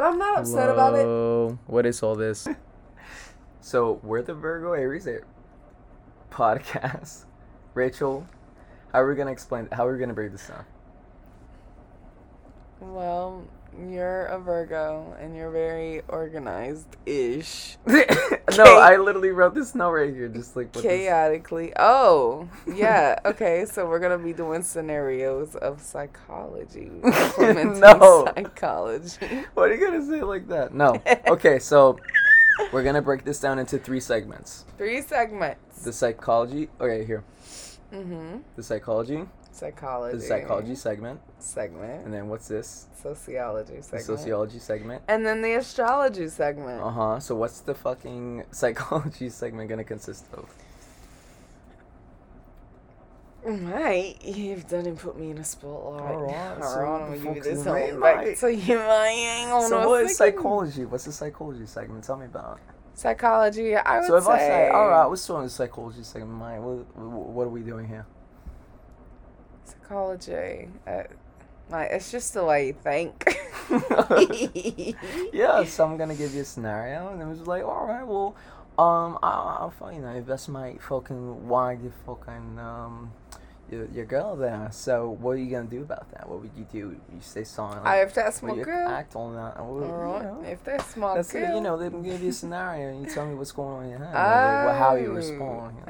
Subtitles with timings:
[0.00, 1.04] But I'm not upset about it.
[1.04, 2.48] Whoa, What is all this?
[3.60, 5.24] so we're the Virgo Aries Air
[6.30, 7.26] podcast.
[7.74, 8.26] Rachel,
[8.94, 9.68] how are we gonna explain?
[9.70, 10.64] How are we gonna break this down?
[12.80, 13.44] Well,
[13.78, 17.76] you're a Virgo and you're very organized ish.
[17.86, 21.72] no, I literally wrote this note right here, just like what this- Chaotically.
[21.78, 23.18] Oh, yeah.
[23.24, 26.90] Okay, so we're going to be doing scenarios of psychology.
[27.04, 28.26] implementing No.
[28.36, 29.26] Psychology.
[29.54, 30.74] What are you gonna say like that?
[30.74, 31.00] No.
[31.28, 31.98] Okay, so
[32.72, 34.64] we're gonna break this down into three segments.
[34.76, 35.82] Three segments.
[35.82, 36.68] The psychology.
[36.80, 37.24] Okay, here.
[37.92, 38.38] mm-hmm.
[38.56, 39.24] The psychology.
[39.52, 40.16] Psychology.
[40.18, 41.20] The psychology segment.
[41.38, 42.04] segment.
[42.04, 42.86] And then what's this?
[43.02, 44.04] Sociology The segment.
[44.04, 45.02] sociology segment.
[45.08, 46.80] And then the astrology segment.
[46.82, 47.20] Uh huh.
[47.20, 50.48] So what's the fucking psychology segment gonna consist of?
[53.46, 56.02] Mate, you've done and put me in a spotlight.
[56.62, 59.24] So Alright, I'm the gonna give you this one back to you, mate.
[59.24, 60.84] Hang on so what is psychology?
[60.84, 62.04] What's the psychology segment?
[62.04, 62.58] Tell me about.
[62.58, 62.74] it.
[62.98, 64.30] Psychology, I would So if say.
[64.32, 66.38] I say, all right, what's doing the psychology segment?
[66.38, 68.04] Mate, what, what are we doing here?
[69.90, 70.68] Psychology.
[70.86, 71.02] Uh,
[71.68, 73.24] like, it's just the way you think.
[75.32, 78.36] yeah, so I'm gonna give you a scenario, and it was like, all right, well,
[78.78, 83.12] um, I, I'll you know, that's my fucking wine, your fucking um,
[83.70, 84.68] your, your girl there.
[84.70, 86.28] So what are you gonna do about that?
[86.28, 86.96] What would you do?
[87.12, 87.84] You stay silent.
[87.84, 88.88] I have to ask my girl.
[88.88, 89.60] act on that.
[89.60, 89.86] Or, you
[90.22, 91.54] know, if that's my that's it, girl.
[91.56, 93.90] you know, they give you a scenario, and you tell me what's going on in
[93.90, 95.76] your head, or, or how you Oh, respond.
[95.86, 95.89] You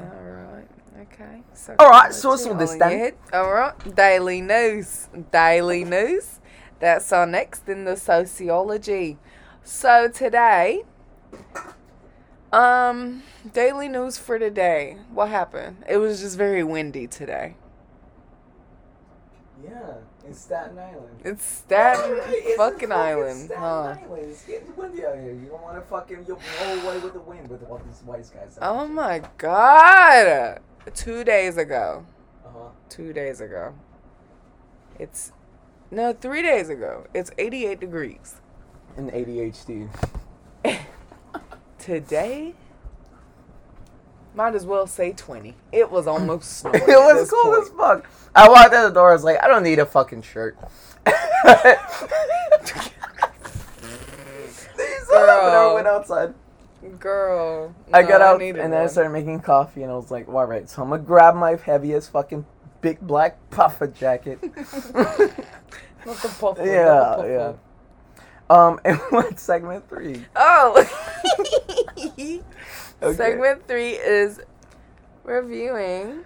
[1.19, 1.43] Alright, okay.
[1.53, 2.79] So Alright, so what's with this then?
[2.79, 3.13] then?
[3.33, 5.07] Alright, daily news.
[5.31, 6.39] Daily news.
[6.79, 9.17] That's our next in the sociology.
[9.63, 10.83] So today,
[12.51, 13.23] um,
[13.53, 14.97] daily news for today.
[15.13, 15.83] What happened?
[15.87, 17.55] It was just very windy today.
[19.63, 21.19] Yeah, in Staten Island.
[21.23, 23.95] It's Staten It's fucking fucking Island, Staten huh?
[24.01, 24.23] Island.
[24.31, 25.33] It's getting windy out here.
[25.33, 28.25] You don't want to fucking you'll blow away with the wind with all these white
[28.33, 28.57] guys.
[28.59, 30.61] Oh my god!
[30.93, 32.05] Two days ago.
[32.45, 32.69] Uh huh.
[32.89, 33.73] Two days ago.
[34.99, 35.31] It's
[35.89, 37.05] no, three days ago.
[37.13, 38.35] It's 88 degrees.
[38.97, 39.89] And ADHD.
[41.77, 42.53] Today,
[44.33, 45.55] might as well say 20.
[45.71, 46.75] It was almost snowing.
[46.77, 48.09] it was cold as fuck.
[48.33, 49.09] I walked out the door.
[49.09, 50.57] I was like, I don't need a fucking shirt.
[51.05, 51.15] These
[55.09, 55.29] Girl.
[55.29, 56.33] I went outside.
[56.99, 57.75] Girl.
[57.93, 60.45] I got out needed and then I started making coffee, and I was like, all
[60.45, 62.45] right, so I'm gonna grab my heaviest fucking
[62.81, 64.39] big black puffer jacket.
[66.03, 67.53] Not the puffle, yeah, the yeah.
[68.51, 70.25] Um, and what's segment three?
[70.35, 70.87] Oh!
[73.03, 73.15] Okay.
[73.15, 74.41] Segment three is
[75.23, 76.23] reviewing.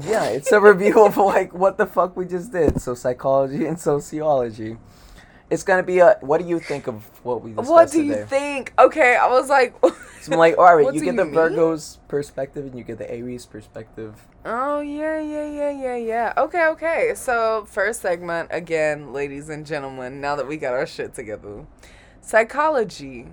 [0.00, 2.80] Yeah, it's a review of like what the fuck we just did.
[2.80, 4.78] So psychology and sociology.
[5.50, 6.16] It's gonna be a.
[6.20, 8.26] What do you think of what we discussed What do you today?
[8.26, 8.72] think?
[8.78, 9.74] Okay, I was like.
[10.20, 11.34] So I'm like, all right, you get the mean?
[11.34, 14.14] Virgo's perspective and you get the Aries perspective.
[14.44, 16.32] Oh yeah, yeah, yeah, yeah, yeah.
[16.36, 17.12] Okay, okay.
[17.16, 20.20] So first segment again, ladies and gentlemen.
[20.20, 21.66] Now that we got our shit together,
[22.20, 23.26] psychology.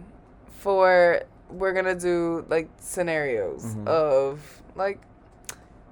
[0.59, 3.87] For we're gonna do like scenarios Mhm.
[3.87, 4.99] of like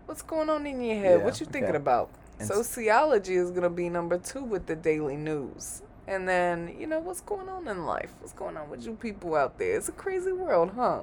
[0.05, 1.19] what's going on in your head.
[1.19, 1.77] Yeah, what you thinking okay.
[1.77, 2.09] about?
[2.39, 5.81] And Sociology is gonna be number two with the daily news.
[6.07, 8.11] And then, you know, what's going on in life?
[8.19, 9.75] What's going on with you people out there?
[9.75, 11.01] It's a crazy world, huh?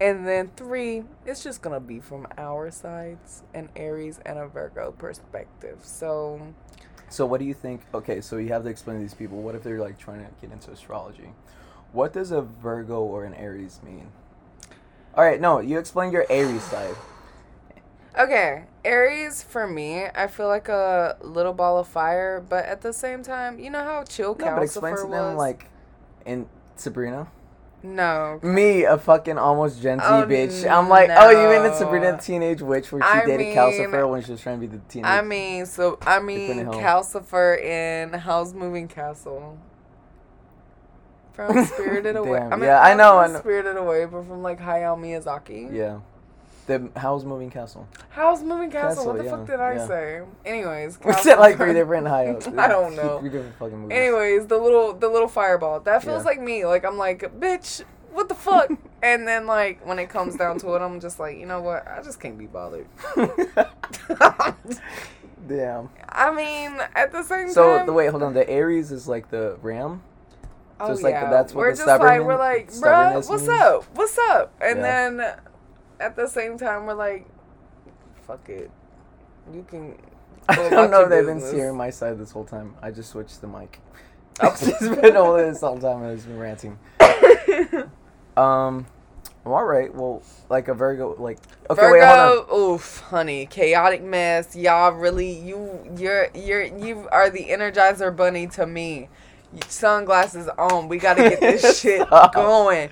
[0.00, 4.92] And then three, it's just gonna be from our sides, an Aries and a Virgo
[4.92, 5.78] perspective.
[5.82, 6.54] So
[7.08, 7.82] So what do you think?
[7.94, 9.40] Okay, so you have to explain to these people.
[9.40, 11.30] What if they're like trying to get into astrology?
[11.92, 14.08] What does a Virgo or an Aries mean?
[15.14, 16.94] All right, no, you explain your Aries side.
[18.18, 22.92] Okay, Aries for me, I feel like a little ball of fire, but at the
[22.92, 25.10] same time, you know how chill No, but explain Calcifer to was.
[25.28, 25.66] them like
[26.24, 27.28] in Sabrina.
[27.82, 30.66] no, Me, a fucking almost Gen Z Oh, bitch.
[30.68, 31.86] I'm like, oh, you mean it's no.
[31.86, 34.66] Sabrina the Teenage Witch where she I dated mean- Calcifer when she was trying to
[34.66, 35.10] be the teenage?
[35.10, 36.64] I mean, so I mean.
[36.66, 39.58] Calcifer in Howl's Moving Castle.
[41.34, 42.38] From Spirited Away.
[42.38, 43.38] Damn, I mean, yeah, I know, from I know.
[43.40, 45.70] Spirited Away, but from like Hayao Miyazaki.
[45.70, 45.98] yeah.
[46.66, 47.86] The Howl's Moving Castle.
[48.10, 48.88] How's Moving Castle?
[48.88, 49.86] Castle, what the yeah, fuck did I yeah.
[49.86, 50.22] say?
[50.44, 52.58] Anyways, We said like three different Hayao.
[52.58, 53.20] I don't know.
[53.20, 53.96] Three different fucking movies.
[53.96, 55.78] Anyways, the little the little fireball.
[55.80, 56.30] That feels Yeah.
[56.30, 56.66] like me.
[56.66, 57.82] Like I'm like, bitch,
[58.12, 58.70] what the fuck?
[59.02, 61.86] and then like when it comes down to it, I'm just like, you know what?
[61.86, 62.86] I just can't be bothered.
[65.48, 65.90] Damn.
[66.08, 67.86] I mean, at the same time So time.
[67.86, 68.34] the wait, hold on.
[68.34, 70.02] The Aries is like the ram.
[70.78, 71.30] Oh, like yeah.
[71.30, 73.60] that's what we're the just like we're like, bruh, stubbornness what's means?
[73.60, 73.84] up?
[73.94, 74.52] What's up?
[74.60, 74.82] And Yeah.
[75.10, 75.36] then
[76.00, 77.26] at the same time, we're like,
[78.26, 78.70] fuck it,
[79.52, 79.96] you can
[80.48, 82.74] I don't know if they've been hearing my side this whole time.
[82.80, 83.80] I just switched the mic.
[84.40, 86.78] I've just been holding this whole time and I've just been ranting.
[88.36, 88.84] Um,
[89.46, 89.94] all right.
[89.94, 91.38] Well, like a Virgo, like
[91.70, 92.54] okay, wait, hold on.
[92.54, 94.54] Oof, honey, chaotic mess.
[94.54, 99.08] Y'all really, you, you're, you're, you are the Energizer Bunny to me.
[99.68, 100.88] Sunglasses on.
[100.88, 102.90] We gotta get this shit going.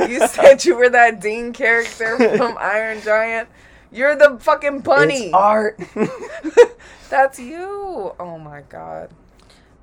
[0.00, 3.48] You said you were that Dean character from Iron Giant.
[3.92, 5.26] You're the fucking bunny.
[5.26, 5.80] It's art.
[7.10, 8.14] That's you.
[8.18, 9.10] Oh my god.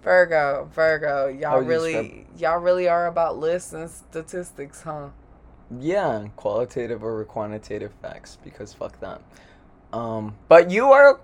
[0.03, 5.09] Virgo, Virgo, y'all Oh, really, y'all really are about lists and statistics, huh?
[5.79, 9.21] yeah, qualitative or quantitative facts because fuck that.
[9.93, 11.19] Um, but you are a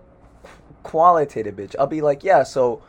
[0.84, 1.76] qualitative bitch.
[1.78, 2.82] I'll be like, yeah, so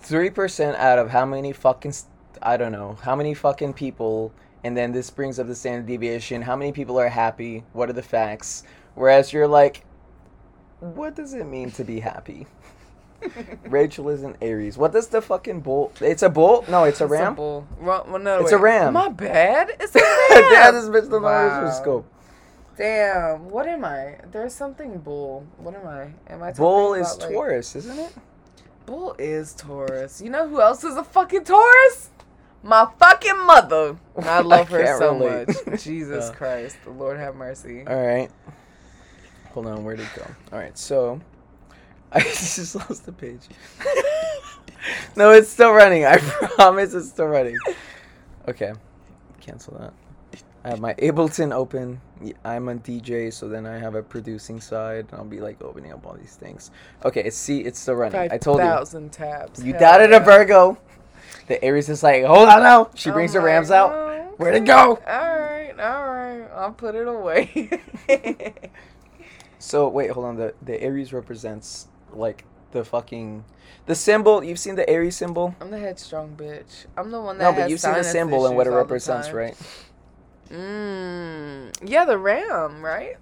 [0.00, 2.10] three percent out of how many fucking st-
[2.42, 4.32] I don't know how many fucking people,
[4.64, 6.42] and then this brings up the standard deviation.
[6.42, 7.64] How many people are happy?
[7.72, 8.64] What are the facts?
[8.94, 9.84] Whereas you're like,
[10.80, 12.46] what does it mean to be happy?
[13.64, 14.76] Rachel is an Aries.
[14.76, 15.92] What does the fucking bull?
[16.00, 16.64] It's a bull?
[16.68, 17.34] No, it's a It's ram.
[17.34, 17.66] bull.
[17.80, 18.92] Well, no, It's a ram.
[18.92, 19.70] My bad.
[19.80, 19.98] It's a
[20.30, 20.52] ram.
[20.52, 21.70] Dad, this bitch the Wow.
[21.70, 22.06] scope.
[22.76, 23.48] Damn.
[23.50, 24.16] What am I?
[24.30, 25.46] There's something bull.
[25.58, 26.08] What am I?
[26.28, 26.52] Am I?
[26.52, 28.12] Bull is about, like- Taurus, isn't it?
[28.86, 30.20] Bull is Taurus.
[30.20, 32.10] You know who else is a fucking Taurus?
[32.62, 33.96] My fucking mother.
[34.18, 35.48] I love her so relate.
[35.66, 35.82] much.
[35.84, 36.34] Jesus Yeah.
[36.36, 36.76] Christ.
[36.84, 37.84] The Lord have mercy.
[37.86, 38.30] All right.
[39.52, 40.26] Hold on, where'd it go?
[40.52, 41.20] All right, so
[42.12, 43.42] I just lost the page.
[45.16, 46.04] no, it's still running.
[46.04, 47.56] I promise it's still running.
[48.48, 48.72] Okay,
[49.40, 49.92] cancel that.
[50.64, 52.00] I have my Ableton open.
[52.44, 55.06] I'm a DJ, so then I have a producing side.
[55.12, 56.70] I'll be like opening up all these things.
[57.04, 58.18] Okay, it's see, it's still running.
[58.32, 58.64] I told you.
[58.64, 59.62] 5,000 tabs.
[59.62, 60.18] You Hell doubted a yeah.
[60.20, 60.78] Virgo.
[61.48, 62.90] The Aries is like, hold on now.
[62.94, 63.92] She brings her rams like, out.
[63.92, 66.46] "Oh, Where'd it go?" All right, all right.
[66.54, 67.70] I'll put it away.
[69.64, 70.36] So wait, hold on.
[70.36, 73.46] The the Aries represents like the fucking
[73.86, 74.44] the symbol.
[74.44, 75.54] You've seen the Aries symbol?
[75.58, 76.84] I'm the headstrong bitch.
[76.98, 79.30] I'm the one that No, but you've seen the symbol and what it the represents,
[79.30, 79.56] right?
[80.54, 83.16] Mm, yeah, the ram, right?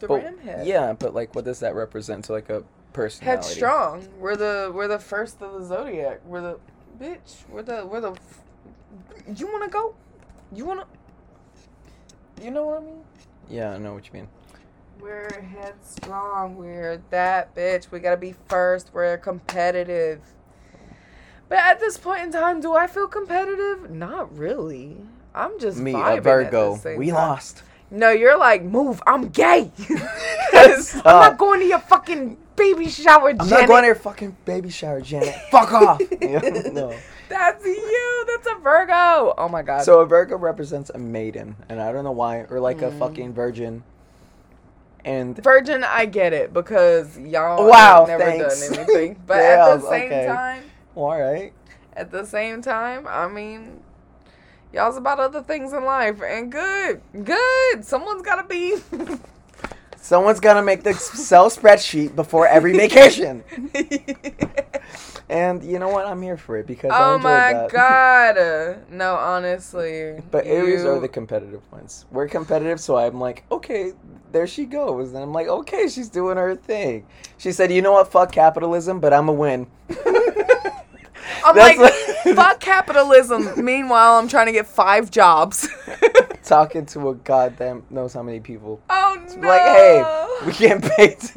[0.00, 0.66] The But- ram head.
[0.66, 3.46] Yeah, but like, what does that represent to like a personality?
[3.48, 4.08] Headstrong.
[4.18, 6.20] We're the we're the first of the zodiac.
[6.24, 6.58] We're the
[6.98, 7.44] bitch.
[7.48, 8.16] We're the we're the.
[9.36, 9.94] You wanna go?
[10.52, 10.86] You wanna?
[12.42, 13.04] You know what I mean?
[13.48, 14.28] Yeah, I know what you mean.
[15.00, 16.56] We're headstrong.
[16.56, 17.90] We're that bitch.
[17.90, 18.90] We gotta be first.
[18.92, 20.20] We're competitive.
[21.48, 23.90] But at this point in time, do I feel competitive?
[23.90, 24.98] Not really.
[25.34, 26.72] I'm just Me, a Virgo.
[26.72, 27.14] At the same We time.
[27.16, 27.62] lost.
[27.90, 29.02] No, you're like, move.
[29.06, 29.70] I'm gay.
[30.54, 33.42] I'm not going to your fucking baby shower, Janet.
[33.42, 33.60] I'm Janet.
[33.62, 35.34] not going to your fucking baby shower, Janet.
[35.50, 36.00] Fuck off.
[36.20, 36.38] Yeah,
[36.72, 36.94] no.
[37.28, 38.24] That's you.
[38.28, 39.34] That's a Virgo.
[39.38, 39.82] Oh my god.
[39.82, 42.98] So a Virgo represents a maiden, and I don't know why, or like a Mm.
[42.98, 43.82] fucking virgin.
[45.04, 48.68] And Virgin, I get it because y'all Wow, never thanks.
[48.68, 49.20] done anything.
[49.26, 50.26] But at the same okay.
[50.26, 50.62] time,
[50.94, 51.52] well, all right.
[51.94, 53.81] at the same time, I mean,
[54.72, 57.84] y'all's about other things in life, and good, good.
[57.84, 58.76] Someone's gotta be.
[59.96, 63.44] Someone's gonna make the Excel spreadsheet before every vacation.
[65.28, 66.06] And you know what?
[66.06, 68.80] I'm here for it because oh my god!
[68.90, 70.20] No, honestly.
[70.30, 72.04] But Aries are you- the competitive ones.
[72.10, 73.92] We're competitive, so I'm like, okay,
[74.32, 75.10] there she goes.
[75.14, 77.06] And I'm like, okay, she's doing her thing.
[77.38, 78.10] She said, you know what?
[78.12, 79.66] Fuck capitalism, but I'm a win.
[81.44, 81.92] I'm That's like,
[82.34, 83.64] fuck capitalism.
[83.64, 85.68] Meanwhile, I'm trying to get five jobs.
[86.44, 88.80] Talking to a goddamn knows how many people.
[88.90, 89.48] oh no!
[89.48, 91.18] Like, hey, we getting paid.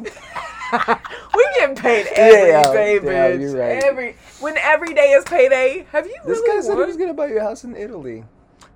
[1.34, 3.40] we get paid every Yeah, day, yeah, bitch.
[3.40, 3.84] you're right.
[3.84, 5.86] Every when every day is payday.
[5.92, 8.24] Have you this really guy said he was gonna buy you a house in Italy.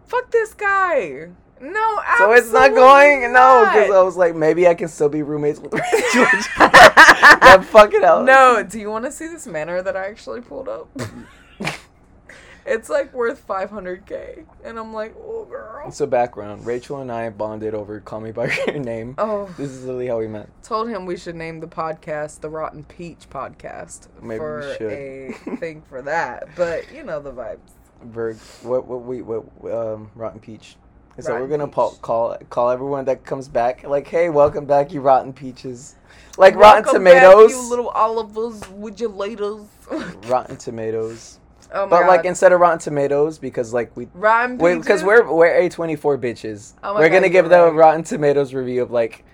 [0.07, 1.31] Fuck this guy.
[1.63, 3.21] No, So it's not going?
[3.35, 3.91] No, because.
[3.91, 5.73] I was like, maybe I can still be roommates with
[6.15, 6.49] George.
[6.57, 8.23] That fucking hell.
[8.25, 10.89] No, do you want to see this manner that I actually pulled up?
[12.71, 15.91] It's like worth 500k, and I'm like, oh girl.
[15.91, 19.83] So background: Rachel and I bonded over "Call Me by Your Name." Oh, This is
[19.85, 20.49] literally how we met.
[20.63, 24.93] told him we should name the podcast the Rotten Peach Podcast Maybe we for should.
[24.93, 26.49] a thing for that.
[26.57, 27.59] But you know the vibes.
[28.07, 30.77] Verg, what what we what um Rotten Peach.
[31.17, 32.01] Is that we're gonna Peach.
[32.01, 35.97] call, call everyone that comes back like, hey, welcome back, you Rotten Peaches,
[36.39, 39.67] like Rotten Welcome back, Tomatoes, you little Olivers, would you laters?
[40.31, 41.39] Rotten Tomatoes.
[41.73, 42.09] Oh But god.
[42.09, 45.97] like instead of Rotten Tomatoes, because like we Rotten wait because we're we're a twenty
[45.97, 46.75] four bitches.
[46.83, 47.73] Oh we're God, gonna give you're the.
[47.73, 49.25] Rotten Tomatoes review of like,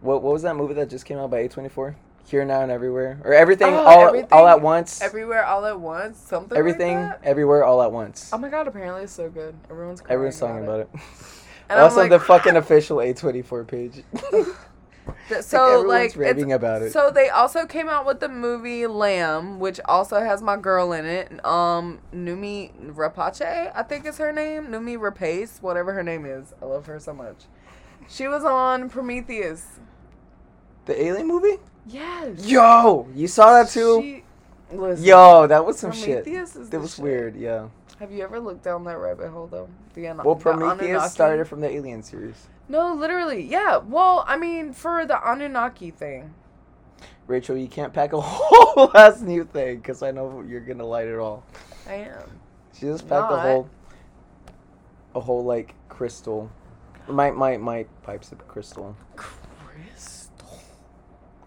[0.00, 1.96] what what was that movie that just came out by a twenty four?
[2.24, 5.02] Here now and everywhere, or everything Oh, all Everything, all at once.
[5.02, 6.18] Everywhere, all at once.
[6.18, 6.56] Something.
[6.56, 7.28] everything Like that?
[7.28, 8.30] everywhere all at once.
[8.32, 8.68] Oh my god!
[8.68, 9.54] Apparently, it's so good.
[9.68, 10.88] Everyone's Everyone's talking about it.
[11.68, 14.02] And I'm also, like, the fucking official A24 page.
[15.40, 16.92] So everyone's like, raving about it.
[16.92, 21.06] so they also came out with the movie Lamb, which also has my girl in
[21.06, 21.44] it.
[21.44, 24.66] Um, Noomi Rapace, I think is her name.
[24.68, 26.52] Noomi Rapace, whatever her name is.
[26.60, 27.44] I love her so much.
[28.08, 29.80] She was on Prometheus.
[30.84, 31.58] The Alien movie?
[31.86, 32.46] Yes.
[32.46, 34.00] Yo, you saw that too?
[34.02, 34.24] She,
[34.76, 36.24] listen, Yo, that was some shit.
[36.24, 37.02] Prometheus is That was shit.
[37.04, 37.68] weird, yeah.
[37.98, 39.68] Have you ever looked down that rabbit hole though?
[39.94, 42.48] The, Well, Prometheus started from the Alien series.
[42.68, 43.78] No, literally, yeah.
[43.78, 46.34] Well, I mean, for the Anunnaki thing.
[47.26, 51.06] Rachel, you can't pack a whole ass new thing because I know you're gonna light
[51.06, 51.44] it all.
[51.88, 52.40] I am.
[52.74, 53.70] She just packed a whole,
[55.14, 56.50] a whole like crystal.
[57.08, 58.96] My my my pipes of crystal.
[59.16, 60.60] Crystal.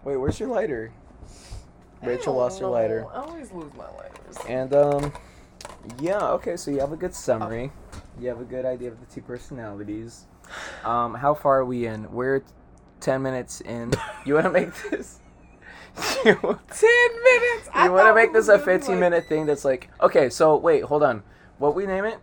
[0.04, 0.92] Wait, where's your lighter?
[2.02, 3.06] Rachel lost her lighter.
[3.12, 4.36] I always lose my lighters.
[4.48, 5.12] And um,
[6.00, 6.28] yeah.
[6.32, 7.72] Okay, so you have a good summary.
[8.20, 10.26] You have a good idea of the two personalities.
[10.84, 12.10] Um, how far are we in?
[12.12, 12.42] We're
[13.00, 13.92] ten minutes in.
[14.24, 15.20] You want to make this?
[16.24, 16.34] you
[16.70, 17.68] Ten minutes.
[17.72, 19.46] I you want to thought make we this a was doing, 15 like- minute thing
[19.46, 21.22] that's like okay so wait hold on
[21.58, 22.18] what we name it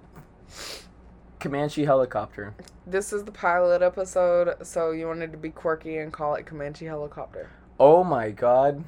[1.39, 2.53] comanche helicopter
[2.85, 6.85] This is the pilot episode, so you wanted to be quirky and call it Comanche
[6.85, 7.49] Helicopter.
[7.79, 8.83] oh my god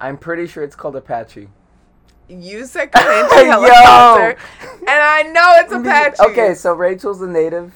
[0.00, 1.48] i'm pretty sure it's called apache
[2.28, 3.50] You said Comanche Yo!
[3.52, 4.36] Helicopter,
[4.80, 6.16] and I know it's Apache.
[6.30, 7.72] okay so rachel's a native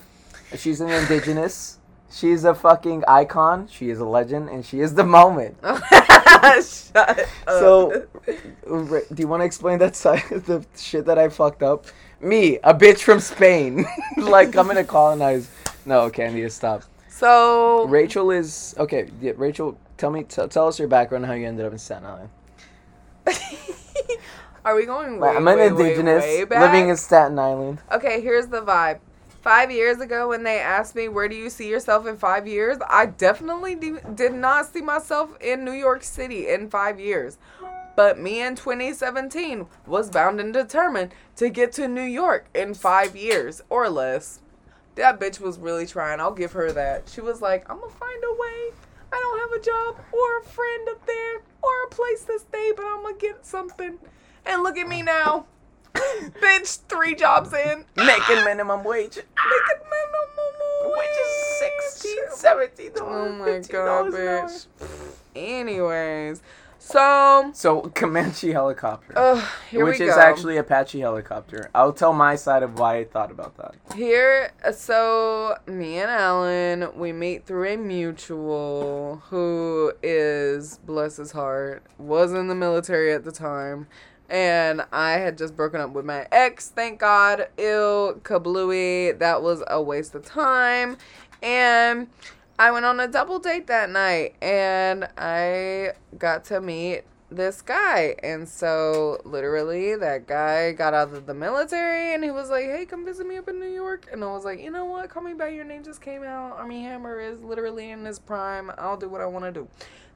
[0.56, 1.78] she's an indigenous
[2.10, 5.56] she's a fucking icon she is a legend and she is the moment.
[7.46, 8.06] So,
[8.66, 11.86] do you want to explain that side of the shit that I fucked up?
[12.20, 15.50] Me, a bitch from Spain, like coming to colonize.
[15.86, 16.82] No, okay, I need to stop.
[17.08, 19.10] so Rachel is okay.
[19.20, 22.06] Yeah, Rachel, tell me, t- tell us your background, how you ended up in Staten
[22.06, 22.30] Island.
[24.64, 27.80] Are we going way, I'm an way, indigenous way living in Staten Island.
[27.92, 29.00] Okay, here's the vibe.
[29.40, 32.76] Five years ago, when they asked me, Where do you see yourself in five years?
[32.88, 37.38] I definitely do, did not see myself in New York City in five years.
[37.96, 43.16] But me in 2017 was bound and determined to get to New York in five
[43.16, 44.40] years or less.
[44.96, 46.20] That bitch was really trying.
[46.20, 47.08] I'll give her that.
[47.08, 48.76] She was like, I'm gonna find a way.
[49.12, 52.72] I don't have a job or a friend up there or a place to stay,
[52.76, 53.98] but I'm gonna get something.
[54.44, 55.46] And look at me now.
[55.94, 57.84] bitch, three jobs in.
[57.96, 59.16] Making minimum wage.
[59.16, 61.80] Making minimum Which is wage.
[61.82, 64.48] 16 17 Oh my god, $15 an hour.
[64.48, 64.66] bitch.
[65.36, 66.42] Anyways,
[66.78, 69.12] so So, Comanche helicopter.
[69.16, 70.20] uh, here which is go.
[70.20, 71.70] actually Apache helicopter.
[71.74, 73.74] I'll tell my side of why I thought about that.
[73.94, 81.84] Here, so me and Alan, we meet through a mutual who is, bless his heart,
[81.98, 83.86] was in the military at the time.
[84.30, 87.48] And I had just broken up with my ex, thank God.
[87.56, 89.18] Ill, kablooey.
[89.18, 90.96] That was a waste of time.
[91.42, 92.06] And
[92.58, 98.16] I went on a double date that night and I got to meet this guy.
[98.22, 102.84] And so, literally, that guy got out of the military and he was like, hey,
[102.84, 104.08] come visit me up in New York.
[104.12, 105.08] And I was like, you know what?
[105.10, 106.52] Call Me By Your Name just came out.
[106.56, 108.70] Armie Hammer is literally in his prime.
[108.78, 109.68] I'll do what I want to do.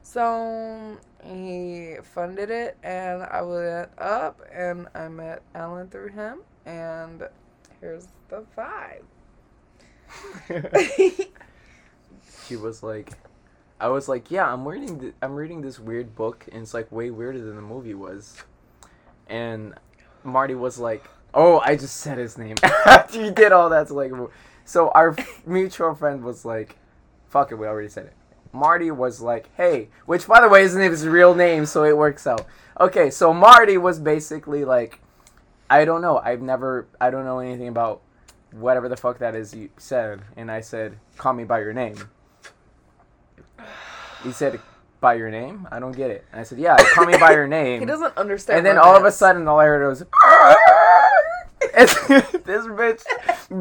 [0.05, 6.41] So, he funded it and I went up and I met Alan through him.
[6.65, 7.23] And
[7.81, 9.01] here's the vibe.
[12.47, 13.13] she was like
[13.79, 16.91] I was like, "Yeah, I'm reading th- I'm reading this weird book and it's like
[16.91, 18.37] way weirder than the movie was."
[19.27, 19.73] And
[20.23, 23.93] Marty was like, "Oh, I just said his name." After you did all that to
[23.95, 24.11] like
[24.65, 25.15] so our
[25.47, 26.77] mutual friend was like,
[27.27, 28.13] "Fuck it, we already said it."
[28.55, 32.25] Marty was like, "Hey," which by the way isn't his real name, so it works
[32.25, 32.45] out.
[32.79, 34.99] Okay, so Marty was basically like,
[35.69, 36.17] "I don't know.
[36.19, 38.01] I've never I don't know anything about
[38.51, 41.95] whatever the fuck that is you said." And I said, "Call me by your name."
[44.23, 44.59] He said,
[45.01, 45.67] "By your name?
[45.71, 48.17] I don't get it." And I said, "Yeah, call me by your name." He doesn't
[48.17, 48.57] understand.
[48.57, 50.03] and then all of a sudden, all I heard was,
[51.75, 51.89] and
[52.43, 53.03] this bitch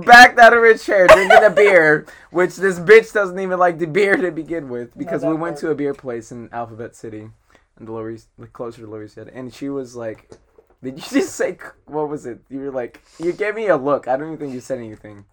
[0.04, 3.87] backed out of her chair drinking a beer, which this bitch doesn't even like the
[3.87, 7.30] beer to begin with because that we went to a beer place in Alphabet City,
[7.76, 10.30] and the Lower East, closer to Lower East Side, and she was like.
[10.83, 11.56] Did you just say
[11.87, 12.40] what was it?
[12.50, 14.06] You were like you gave me a look.
[14.06, 15.25] I don't even think you said anything.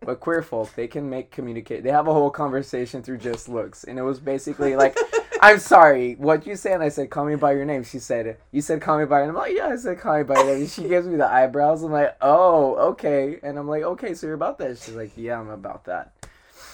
[0.00, 1.82] But queer folk, they can make communicate.
[1.84, 4.96] They have a whole conversation through just looks, and it was basically like,
[5.40, 8.36] "I'm sorry, what you said?" And I said, "Call me by your name." She said,
[8.52, 10.34] "You said call me by your name." I'm like, "Yeah, I said call me by
[10.34, 11.82] your name." She gives me the eyebrows.
[11.82, 15.40] I'm like, "Oh, okay." And I'm like, "Okay, so you're about that?" She's like, "Yeah,
[15.40, 16.12] I'm about that."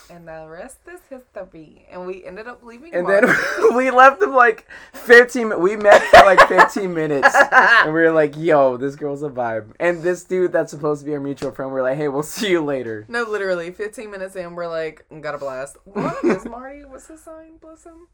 [0.09, 1.85] And the rest is history.
[1.91, 2.95] And we ended up leaving.
[2.95, 3.25] And then
[3.75, 7.35] we left him like 15 mi- We met for like 15 minutes.
[7.35, 9.73] And we were like, yo, this girl's a vibe.
[9.81, 12.51] And this dude that's supposed to be our mutual friend, we're like, hey, we'll see
[12.51, 13.05] you later.
[13.09, 15.77] No, literally, 15 minutes in, we're like, got a blast.
[15.85, 16.85] What is Marty?
[16.85, 17.57] What's his sign?
[17.61, 18.07] Bless him.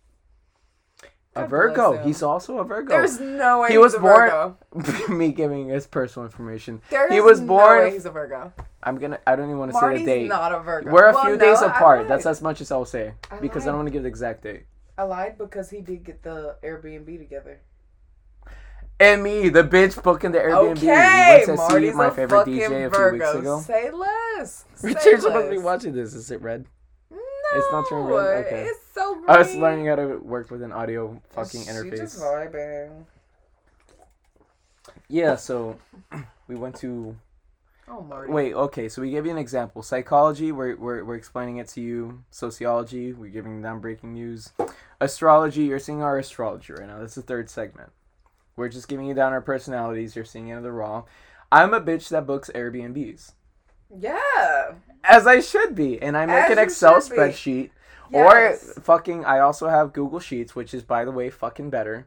[1.34, 1.96] A Virgo.
[2.04, 2.88] He's also a Virgo.
[2.90, 4.30] There's no way He he's was a born-
[4.74, 5.08] Virgo.
[5.14, 6.82] Me giving his personal information.
[6.90, 7.78] There he is was no born.
[7.78, 8.52] way he's a Virgo.
[8.82, 9.18] I'm gonna.
[9.26, 10.28] I don't even want to say the date.
[10.28, 10.90] not a Virgo.
[10.90, 12.06] We're a Well, few no, days apart.
[12.08, 14.42] That's as much as I'll say I because I don't want to give the exact
[14.42, 14.64] date.
[14.98, 17.60] I lied because he did get the Airbnb together.
[19.00, 20.76] And me, the bitch booking the Airbnb.
[20.76, 23.12] Okay, Marty's see my a favorite fucking DJ a few Virgo.
[23.32, 23.60] weeks ago.
[23.60, 24.64] Say less.
[24.74, 26.12] Say Richard's supposed to be watching this.
[26.14, 26.66] Is it red?
[27.54, 28.46] It's not turned red?
[28.46, 28.64] Okay.
[28.68, 29.28] It's so great.
[29.30, 32.52] I was learning how to work with an audio fucking She just interface.
[32.52, 33.04] vibing.
[35.08, 35.78] Yeah, so
[36.48, 37.16] we went to.
[37.88, 38.32] Oh, Marty.
[38.32, 39.82] Wait, okay, so we gave you an example.
[39.82, 42.22] Psychology, we're, we're, we're explaining it to you.
[42.30, 44.52] Sociology, we're giving them breaking news.
[45.00, 47.00] Astrology, you're seeing our astrology right now.
[47.00, 47.90] That's the third segment.
[48.56, 50.14] We're just giving you down our personalities.
[50.16, 51.04] You're seeing it in the raw.
[51.50, 53.32] I'm a bitch that books Airbnbs.
[53.98, 54.74] Yeah.
[55.04, 56.00] As I should be.
[56.00, 57.70] And I make As an Excel spreadsheet.
[58.10, 58.76] Yes.
[58.76, 62.06] Or fucking, I also have Google Sheets, which is, by the way, fucking better.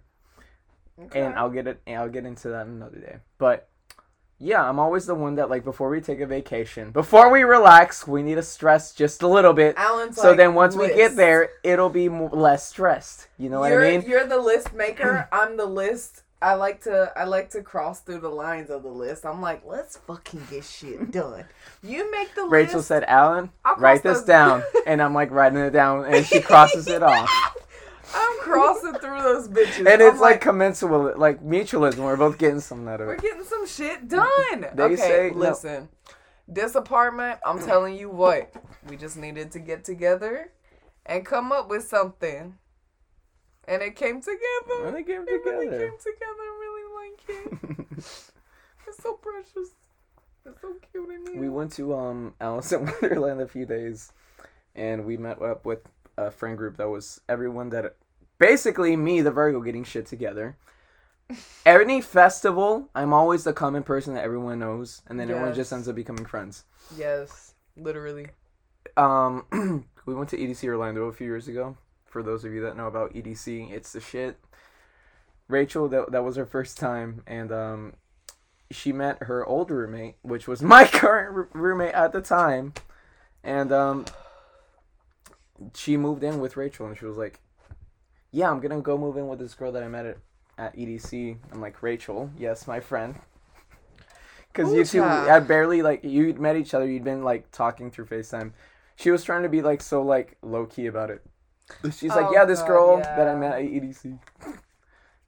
[0.98, 1.22] Okay.
[1.22, 1.82] and I'll get it.
[1.88, 3.18] I'll get into that another day.
[3.38, 3.68] But
[4.40, 8.08] yeah, I'm always the one that like before we take a vacation, before we relax,
[8.08, 9.76] we need to stress just a little bit.
[9.78, 13.28] Alan's So like, then once we get there, it'll be mo- less stressed.
[13.38, 14.08] You know what you're, I mean?
[14.08, 15.28] You're the list maker.
[15.34, 16.24] I'm the list.
[16.46, 19.26] I like to I like to cross through the lines of the list.
[19.26, 21.46] I'm like, let's fucking get shit done.
[21.82, 22.52] You make the Rachel list.
[22.52, 26.24] Rachel said, "Alan, I'll write this those- down," and I'm like writing it down, and
[26.24, 27.28] she crosses it off.
[28.14, 29.92] I'm crossing through those bitches.
[29.92, 31.98] And it's I'm like commensurate, like mutualism.
[31.98, 34.28] We're both getting something out of we're getting some shit done.
[34.76, 35.40] They okay, say no.
[35.40, 35.90] listen.
[36.48, 38.54] This apartment, I'm telling you what,
[38.88, 40.52] we just needed to get together
[41.08, 42.60] and come up with something.
[43.68, 44.86] And it came together.
[44.88, 45.34] And it came together.
[45.36, 46.42] It really came together.
[46.42, 48.04] I really like it.
[48.88, 49.70] It's so precious.
[50.46, 51.42] It's so cute in here.
[51.42, 54.12] we went to um Alice in Wonderland a few days,
[54.76, 55.80] and we met up with
[56.18, 57.96] a friend group that was everyone that
[58.38, 60.56] basically me, the Virgo, getting shit together.
[61.66, 65.88] Any festival, I'm always the common person that everyone knows, and then everyone just ends
[65.88, 66.64] up becoming friends.
[66.96, 68.28] Yes, literally.
[68.98, 69.46] Um,
[70.06, 71.76] we went to EDC Orlando a few years ago.
[72.16, 74.40] For those of you that know about EDC, it's the shit.
[75.50, 77.94] Rachel, that that was her first time, and um,
[78.72, 82.74] she met her old roommate, which was my current r- roommate at the time,
[83.44, 84.06] and um,
[85.74, 87.42] she moved in with Rachel, and she was like,
[88.32, 90.18] "Yeah, I'm gonna go move in with this girl that I met at,
[90.58, 93.20] at EDC." I'm like, "Rachel, yes, my friend."
[94.54, 98.06] Because you two had barely like you'd met each other, you'd been like talking through
[98.06, 98.54] FaceTime.
[98.96, 101.22] She was trying to be like so like low key about it.
[101.92, 104.20] She's like, Oh, "Yeah, this God, girl that I met at EDC."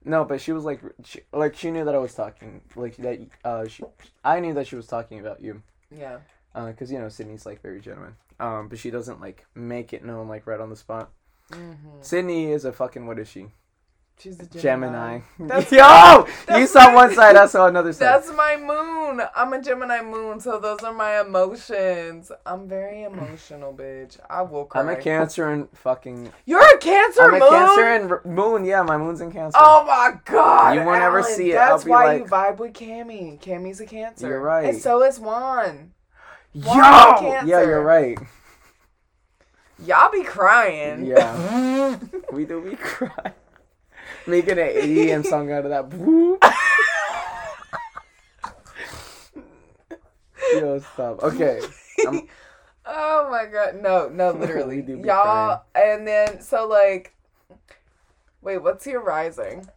[0.05, 3.19] No, but she was like, she, like she knew that I was talking, like that.
[3.43, 3.83] Uh, she,
[4.23, 6.19] I knew that she was talking about you, Yeah.
[6.53, 8.15] because you know Sydney's like very genuine.
[8.39, 11.09] Um, but she doesn't like make it known like right on the spot.
[11.51, 11.89] Mm-hmm.
[12.01, 13.47] Sydney is a fucking what is she?
[14.19, 14.61] She's a Gemini.
[14.61, 15.21] Gemini.
[15.59, 15.77] That's Yo,
[16.49, 18.05] my- you saw my- one side, I saw another side.
[18.05, 19.21] That's my moon.
[19.35, 22.31] I'm a Gemini moon, so those are my emotions.
[22.45, 24.17] I'm very emotional, bitch.
[24.27, 24.81] I will cry.
[24.81, 26.31] I'm a Cancer and fucking.
[26.45, 27.47] You're a Cancer I'm a.
[27.47, 28.65] Cancer and r- Moon.
[28.65, 29.57] Yeah, my Moon's in Cancer.
[29.61, 30.73] Oh my god!
[30.75, 31.55] You won't ever see it.
[31.55, 33.39] That's I'll be why like- you vibe with Cammy.
[33.39, 34.27] Cammy's a Cancer.
[34.29, 34.65] You're right.
[34.65, 35.91] And so is Juan.
[36.53, 38.17] Yo, yeah, you're right.
[39.85, 41.05] Y'all be crying.
[41.05, 41.99] Yeah,
[42.31, 42.59] we do.
[42.59, 43.33] We cry.
[44.27, 45.89] Making an EDM song out of that.
[50.53, 51.23] Yo, stop.
[51.23, 51.61] Okay.
[52.05, 52.27] I'm-
[52.89, 53.81] Oh my god.
[53.81, 54.81] No, no, literally.
[54.81, 57.13] Do Y'all and then so like
[58.41, 59.67] Wait, what's your rising?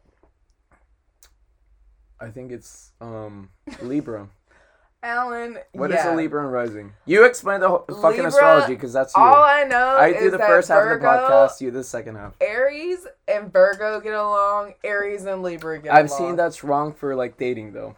[2.20, 3.50] I think it's um
[3.82, 4.28] Libra.
[5.02, 5.58] Alan.
[5.72, 6.14] What is yeah.
[6.14, 6.92] a Libra and rising?
[7.06, 9.22] You explain the whole fucking Libra, astrology because that's you.
[9.22, 11.60] All I know I is do the first half Virgo, of the podcast.
[11.60, 12.34] You the second half.
[12.40, 14.74] Aries and Virgo get along.
[14.84, 15.98] Aries and Libra get along.
[15.98, 16.18] I've along.
[16.18, 17.96] seen that's wrong for like dating though.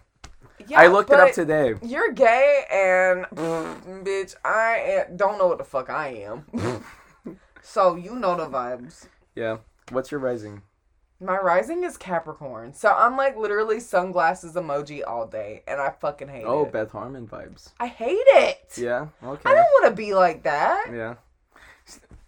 [0.68, 1.74] Yeah, I looked it up today.
[1.82, 3.26] You're gay and
[4.04, 6.84] bitch, I am, don't know what the fuck I am.
[7.62, 9.08] so you know the vibes.
[9.34, 9.58] Yeah.
[9.90, 10.62] What's your rising?
[11.22, 16.26] My rising is Capricorn, so I'm like literally sunglasses emoji all day, and I fucking
[16.28, 16.68] hate Oh, it.
[16.68, 17.70] Oh, Beth Harmon vibes.
[17.78, 18.72] I hate it.
[18.76, 19.06] Yeah.
[19.22, 19.48] Okay.
[19.48, 20.86] I don't want to be like that.
[20.92, 21.14] Yeah.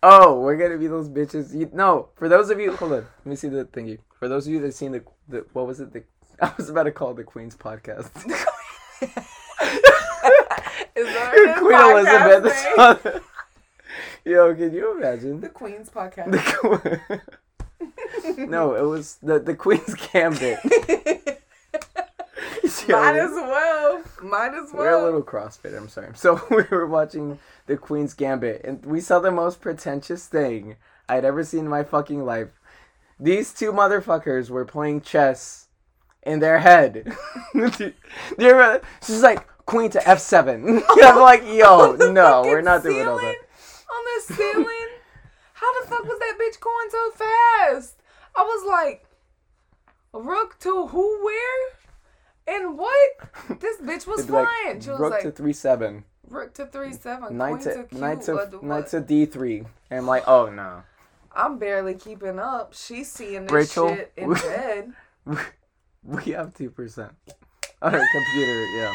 [0.03, 1.53] Oh, we're gonna be those bitches.
[1.53, 2.99] You, no, for those of you, hold on.
[2.99, 3.99] Let me see the thingy.
[4.19, 5.93] For those of you that seen the, the what was it?
[5.93, 6.05] The
[6.41, 8.11] I was about to call it the Queen's podcast.
[10.95, 13.23] Is that Queen podcast Elizabeth.
[14.25, 15.41] Yo, can you imagine?
[15.41, 16.31] The Queen's podcast.
[16.31, 17.21] The
[18.39, 20.59] no, it was the the Queen's Gambit.
[22.87, 24.03] Yo, Might as well.
[24.23, 24.83] Might as well.
[24.83, 25.75] We're a little CrossFit.
[25.75, 26.11] I'm sorry.
[26.15, 30.77] So we were watching the Queen's Gambit, and we saw the most pretentious thing
[31.09, 32.49] I'd ever seen in my fucking life.
[33.19, 35.69] These two motherfuckers were playing chess
[36.25, 37.17] in their head.
[37.55, 38.83] Remember?
[39.03, 40.83] She's like Queen to F7.
[41.03, 43.37] I'm like, yo, no, we're not doing all that.
[43.37, 44.94] On the ceiling?
[45.65, 48.03] How the fuck was that bitch going so fast?
[48.37, 49.07] I was like,
[50.13, 51.69] Rook to who, where?
[52.47, 53.61] And what?
[53.61, 54.81] This bitch was It'd like, flying.
[54.83, 57.37] she was Rook like, to three seven, Rook to 3 7.
[57.37, 60.83] knight to, to knight to knight to D three, and I'm like, oh no.
[61.35, 62.75] I'm barely keeping up.
[62.75, 64.93] She's seeing this Rachel, shit in we- bed.
[66.07, 67.13] We have two percent
[67.81, 68.65] on her computer.
[68.77, 68.93] Yeah.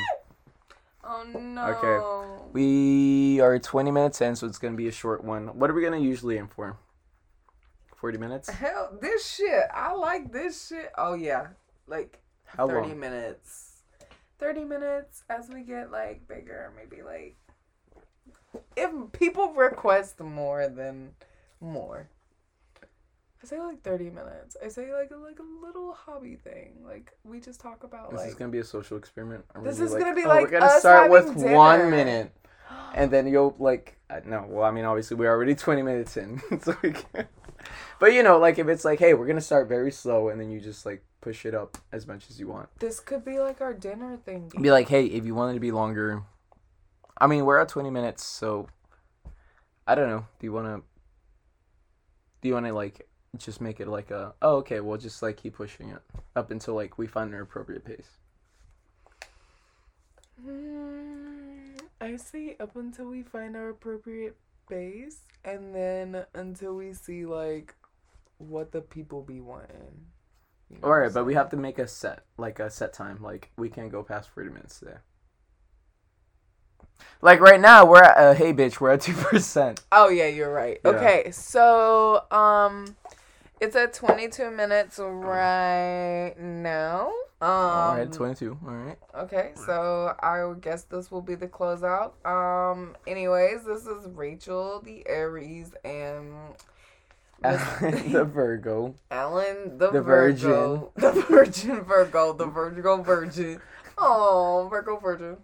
[1.10, 2.50] Oh no.
[2.54, 5.48] We are 20 minutes in, so it's gonna be a short one.
[5.58, 6.78] What are we gonna usually aim for?
[7.96, 8.50] 40 minutes?
[8.50, 9.64] Hell, this shit.
[9.74, 10.92] I like this shit.
[10.98, 11.48] Oh yeah,
[11.88, 13.00] like How 30 long?
[13.00, 13.82] minutes.
[14.38, 17.36] 30 minutes as we get like bigger, maybe like
[18.78, 21.12] if people request more than
[21.60, 22.10] more.
[23.42, 24.58] I say like 30 minutes.
[24.64, 26.74] I say like a, like a little hobby thing.
[26.86, 29.46] Like we just talk about This like is gonna be a social experiment.
[29.56, 32.34] I'm This is gonna be "Oh, like we're gonna start with having one minute,
[32.94, 34.46] and then you'll like no.
[34.48, 37.28] Well, I mean, obviously we're already 20 minutes in, so we can.
[38.00, 40.50] But you know, like if it's like, hey, we're gonna start very slow, and then
[40.50, 42.70] you just like push it up as much as you want.
[42.80, 44.52] this could be like our dinner thing.
[44.62, 46.24] Be like, hey, if you wanted to be longer,
[47.18, 48.68] I mean, we're at 20 minutes, so
[49.88, 50.26] I don't know.
[50.40, 50.84] Do you want to?
[52.42, 54.34] Do you want to like just make it like a?
[54.42, 54.80] Oh, okay.
[54.80, 56.02] We'll just like keep pushing it
[56.36, 58.18] up until like we find an appropriate pace.
[60.46, 64.38] Mm, I say up until we find our appropriate
[64.70, 67.76] pace and then until we see like
[68.38, 70.06] what the people be wanting.
[70.70, 73.22] You know All right, but we have to make a set, like a set time.
[73.22, 74.98] Like we can't go past 40 minutes today.
[77.22, 79.82] Like right now, we're at uh, hey bitch, we're at two percent.
[79.92, 80.80] Oh yeah, you're right.
[80.84, 80.92] Yeah.
[80.92, 82.96] Okay, so um,
[83.60, 87.12] it's at 22 minutes right now.
[87.42, 88.58] Um, All right, 22.
[88.66, 88.98] All right.
[89.16, 92.12] Okay, so I guess this will be the closeout.
[92.26, 96.34] Um, anyways, this is Rachel, the Aries, and
[97.42, 98.96] the Virgo.
[99.10, 103.62] Alan, the, The Virgo, the Virgin Virgo, the Virgo Virgin.
[103.98, 105.38] Oh, Virgo Virgin.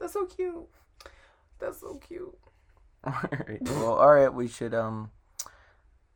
[0.00, 0.68] That's so cute.
[1.60, 2.36] That's so cute.
[3.04, 3.62] All right.
[3.62, 4.32] Well, all right.
[4.32, 5.10] We should um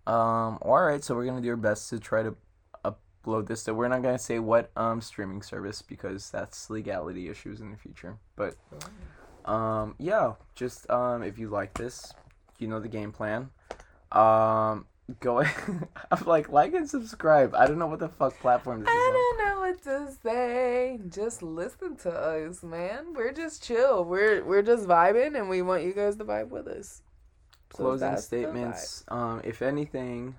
[0.06, 0.58] um.
[0.62, 1.02] All right.
[1.02, 2.34] So we're gonna do our best to try to
[2.84, 3.62] upload this.
[3.62, 7.76] So we're not gonna say what um streaming service because that's legality issues in the
[7.76, 8.16] future.
[8.36, 8.56] But
[9.44, 12.12] um yeah, just um if you like this,
[12.58, 13.50] you know the game plan.
[14.10, 14.86] Um.
[15.20, 15.40] Go
[16.10, 17.54] I'm like like and subscribe.
[17.54, 18.94] I don't know what the fuck platform this is.
[18.94, 21.00] I don't know what to say.
[21.08, 23.12] Just listen to us, man.
[23.12, 24.04] We're just chill.
[24.04, 27.02] We're we're just vibing, and we want you guys to vibe with us.
[27.74, 28.18] So Closing vibe.
[28.18, 29.04] statements.
[29.08, 30.34] Um, if anything,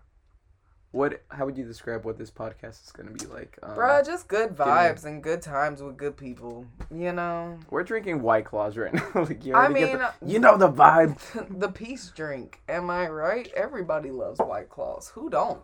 [0.91, 1.21] what?
[1.29, 3.57] How would you describe what this podcast is gonna be like?
[3.63, 6.67] Um, Bruh, just good vibes and good times with good people.
[6.93, 9.07] You know, We're drinking White Claws right now.
[9.15, 11.17] like, you I mean, the- you know the vibe.
[11.59, 12.61] the peace drink.
[12.69, 13.51] Am I right?
[13.55, 15.09] Everybody loves White Claws.
[15.15, 15.61] Who don't?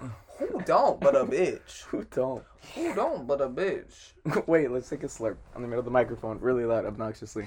[0.38, 1.82] Who don't but a bitch?
[1.84, 2.42] Who don't?
[2.74, 4.14] Who don't but a bitch?
[4.48, 7.46] Wait, let's take a slurp on the middle of the microphone, really loud, obnoxiously.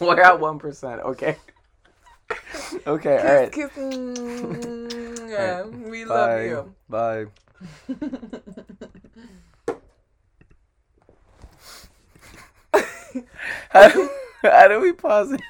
[0.06, 1.02] We're at one percent.
[1.02, 1.36] Okay.
[2.86, 3.18] Okay.
[3.18, 3.52] All right.
[3.52, 3.84] Kiss, kiss.
[3.84, 6.14] mm, Yeah, we Bye.
[6.14, 6.74] love you.
[6.88, 7.26] Bye.
[13.70, 14.10] how, do,
[14.42, 15.40] how do we pause it?